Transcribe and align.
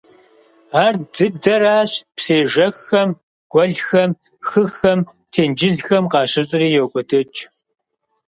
Ар 0.83 0.95
дыдэращ 1.13 1.91
псы 2.15 2.35
ежэххэм, 2.43 3.09
гуэлхэм, 3.51 4.11
хыхэм, 4.49 4.99
тенджызхэм 5.31 6.05
къащыщӀри– 6.11 6.67
йокӀуэдыкӀ. 6.75 7.41